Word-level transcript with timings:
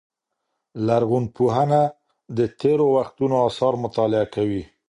لرغونپوهنه 0.87 1.81
د 2.37 2.39
تېرو 2.61 2.85
وختونو 2.97 3.35
آثار 3.49 3.73
مطالعه 3.85 4.25
کوي. 4.35 4.63